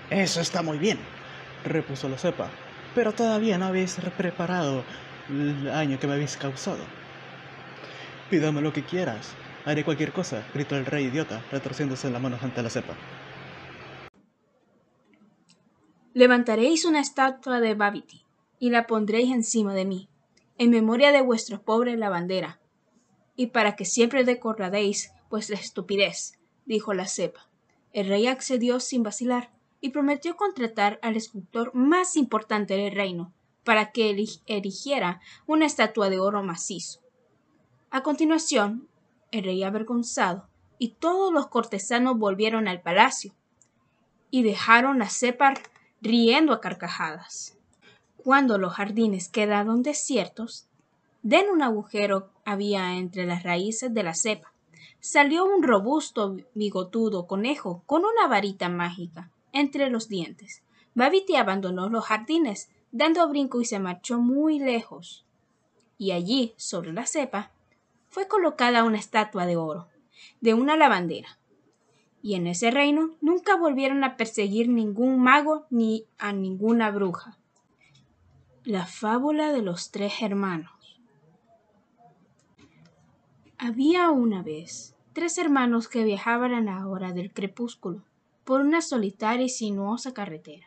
[0.10, 1.00] Eso está muy bien,
[1.64, 2.50] repuso la cepa,
[2.96, 4.84] pero todavía no habéis preparado
[5.30, 6.84] el daño que me habéis causado.
[8.30, 9.32] Pídame lo que quieras,
[9.66, 12.94] haré cualquier cosa, gritó el rey idiota, retorciéndose las manos ante la cepa.
[16.14, 18.26] Levantaréis una estatua de Babiti
[18.60, 20.10] y la pondréis encima de mí,
[20.58, 22.60] en memoria de vuestro pobre lavandera,
[23.36, 26.34] y para que siempre decoradéis vuestra estupidez,
[26.66, 27.48] dijo la cepa.
[27.94, 29.52] El rey accedió sin vacilar
[29.82, 34.10] y prometió contratar al escultor más importante del reino para que
[34.48, 37.02] erigiera una estatua de oro macizo.
[37.92, 38.88] A continuación,
[39.32, 43.34] el rey avergonzado y todos los cortesanos volvieron al palacio
[44.32, 45.54] y dejaron a cepa
[46.02, 47.58] riendo a carcajadas.
[48.18, 50.68] Cuando los jardines quedaron desiertos,
[51.22, 54.54] den un agujero había entre las raíces de la cepa
[55.00, 60.64] salió un robusto bigotudo conejo con una varita mágica entre los dientes.
[60.96, 65.26] Babiti abandonó los jardines, dando brinco y se marchó muy lejos.
[65.98, 67.52] Y allí, sobre la cepa,
[68.10, 69.88] fue colocada una estatua de oro,
[70.42, 71.38] de una lavandera.
[72.22, 77.38] Y en ese reino nunca volvieron a perseguir ningún mago ni a ninguna bruja.
[78.66, 81.00] La fábula de los tres hermanos.
[83.58, 88.04] Había una vez tres hermanos que viajaban a la hora del crepúsculo
[88.50, 90.66] por una solitaria y sinuosa carretera.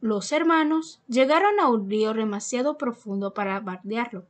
[0.00, 4.28] Los hermanos llegaron a un río demasiado profundo para bardearlo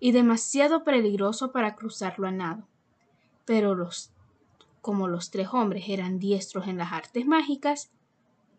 [0.00, 2.66] y demasiado peligroso para cruzarlo a nado.
[3.44, 4.10] Pero los,
[4.80, 7.90] como los tres hombres eran diestros en las artes mágicas,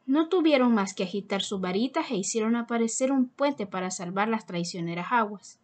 [0.06, 4.46] no tuvieron más que agitar sus varitas e hicieron aparecer un puente para salvar las
[4.46, 5.58] traicioneras aguas.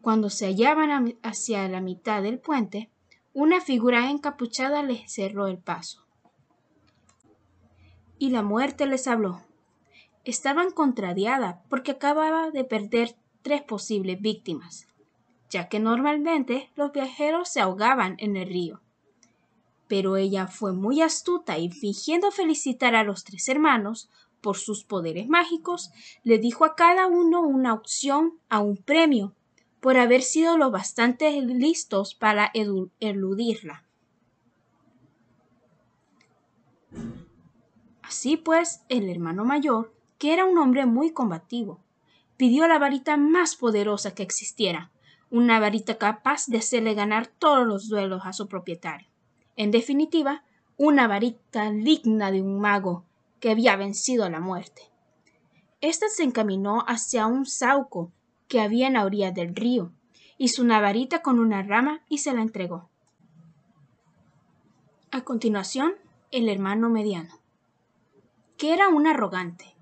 [0.00, 2.88] Cuando se hallaban hacia la mitad del puente,
[3.34, 6.06] una figura encapuchada les cerró el paso.
[8.20, 9.40] Y la muerte les habló.
[10.24, 14.86] Estaban contrariada porque acababa de perder tres posibles víctimas,
[15.48, 18.80] ya que normalmente los viajeros se ahogaban en el río
[19.90, 24.08] pero ella fue muy astuta y fingiendo felicitar a los tres hermanos
[24.40, 25.90] por sus poderes mágicos,
[26.22, 29.34] le dijo a cada uno una opción a un premio
[29.80, 32.52] por haber sido lo bastante listos para
[33.00, 33.82] eludirla.
[38.10, 41.78] Así pues, el hermano mayor, que era un hombre muy combativo,
[42.36, 44.90] pidió la varita más poderosa que existiera,
[45.30, 49.06] una varita capaz de hacerle ganar todos los duelos a su propietario.
[49.54, 50.42] En definitiva,
[50.76, 53.04] una varita digna de un mago
[53.38, 54.82] que había vencido a la muerte.
[55.80, 58.10] Esta se encaminó hacia un sauco
[58.48, 59.92] que había en la orilla del río,
[60.36, 62.90] hizo una varita con una rama y se la entregó.
[65.12, 65.94] A continuación,
[66.32, 67.39] el hermano mediano,
[68.60, 69.74] que era un arrogante,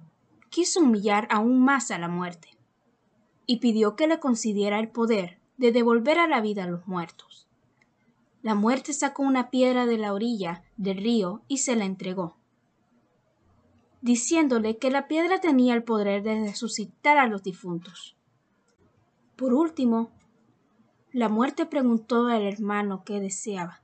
[0.51, 2.51] quiso humillar aún más a la muerte,
[3.45, 7.49] y pidió que le concediera el poder de devolver a la vida a los muertos.
[8.41, 12.37] La muerte sacó una piedra de la orilla del río y se la entregó,
[14.01, 18.17] diciéndole que la piedra tenía el poder de resucitar a los difuntos.
[19.35, 20.13] Por último,
[21.11, 23.83] la muerte preguntó al hermano qué deseaba.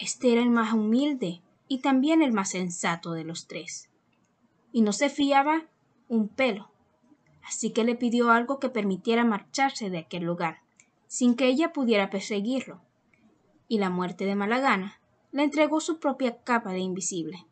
[0.00, 3.90] Este era el más humilde y también el más sensato de los tres,
[4.72, 5.66] y no se fiaba
[6.08, 6.70] un pelo,
[7.46, 10.62] así que le pidió algo que permitiera marcharse de aquel lugar,
[11.06, 12.80] sin que ella pudiera perseguirlo
[13.68, 15.00] y la muerte de Malagana,
[15.30, 17.46] le entregó su propia capa de invisible.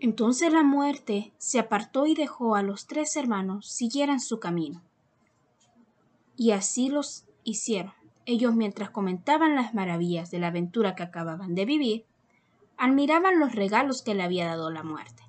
[0.00, 4.82] Entonces la muerte se apartó y dejó a los tres hermanos siguieran su camino.
[6.36, 7.92] Y así los hicieron.
[8.26, 12.04] Ellos mientras comentaban las maravillas de la aventura que acababan de vivir,
[12.76, 15.22] admiraban los regalos que le había dado la muerte.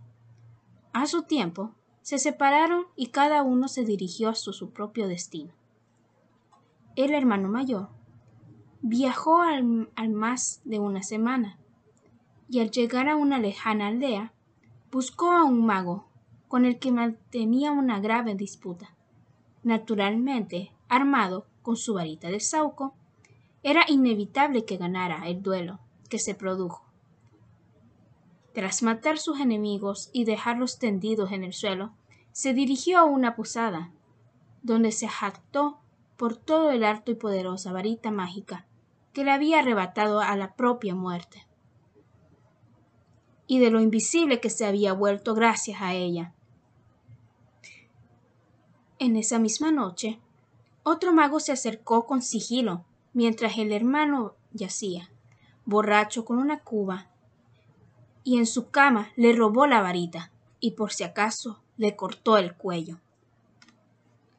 [0.93, 1.71] A su tiempo,
[2.01, 5.53] se separaron y cada uno se dirigió a su propio destino
[6.95, 7.89] el hermano mayor,
[8.81, 11.57] viajó al, más de una semana
[12.49, 14.33] y al llegar a una lejana aldea,
[14.91, 16.07] buscó a un mago
[16.47, 18.93] con el que mantenía una grave disputa.
[19.63, 22.93] Naturalmente, armado con su varita de sauco,
[23.63, 26.85] era inevitable que ganara el duelo que se produjo.
[28.53, 31.93] Tras matar sus enemigos y dejarlos tendidos en el suelo,
[32.31, 33.91] se dirigió a una posada,
[34.61, 35.79] donde se jactó
[36.17, 38.67] por todo el harto y poderosa varita mágica
[39.13, 41.45] que le había arrebatado a la propia muerte,
[43.47, 46.33] y de lo invisible que se había vuelto gracias a ella.
[48.99, 50.19] En esa misma noche,
[50.83, 55.09] otro mago se acercó con sigilo mientras el hermano yacía,
[55.65, 57.07] borracho con una cuba,
[58.23, 62.55] y en su cama le robó la varita y por si acaso le cortó el
[62.55, 62.99] cuello.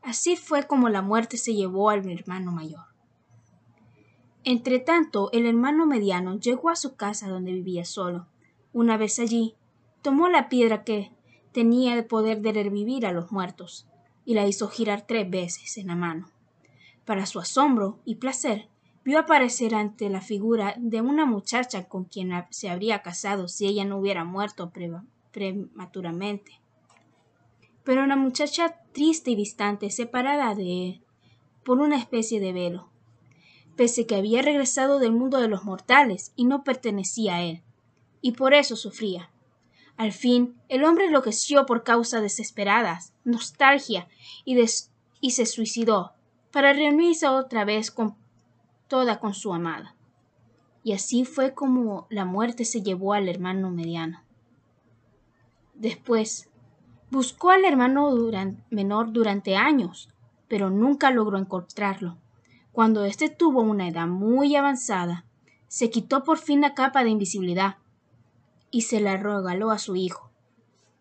[0.02, 2.84] Así fue como la muerte se llevó al hermano mayor.
[4.44, 8.26] Entretanto, el hermano mediano llegó a su casa donde vivía solo.
[8.74, 9.54] Una vez allí,
[10.02, 11.10] tomó la piedra que
[11.52, 13.86] tenía el poder de revivir a los muertos
[14.26, 16.28] y la hizo girar tres veces en la mano.
[17.04, 18.68] Para su asombro y placer,
[19.04, 23.84] vio aparecer ante la figura de una muchacha con quien se habría casado si ella
[23.84, 24.72] no hubiera muerto
[25.32, 26.64] prematuramente
[27.84, 31.00] pero una muchacha triste y distante, separada de él
[31.64, 32.88] por una especie de velo,
[33.76, 37.62] pese que había regresado del mundo de los mortales y no pertenecía a él,
[38.20, 39.30] y por eso sufría.
[39.96, 44.08] Al fin, el hombre enloqueció por causas desesperadas, nostalgia,
[44.44, 44.58] y,
[45.20, 46.13] y se suicidó,
[46.54, 48.16] para reunirse otra vez con
[48.88, 49.94] toda con su amada.
[50.82, 54.22] Y así fue como la muerte se llevó al hermano mediano.
[55.74, 56.48] Después,
[57.14, 58.10] Buscó al hermano
[58.70, 60.08] menor durante años,
[60.48, 62.18] pero nunca logró encontrarlo.
[62.72, 65.24] Cuando éste tuvo una edad muy avanzada,
[65.68, 67.76] se quitó por fin la capa de invisibilidad
[68.72, 70.32] y se la regaló a su hijo,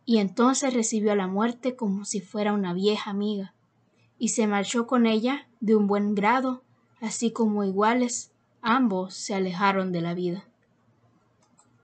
[0.06, 3.56] y entonces recibió la muerte como si fuera una vieja amiga,
[4.24, 6.63] y se marchó con ella de un buen grado,
[7.01, 10.45] así como iguales, ambos se alejaron de la vida.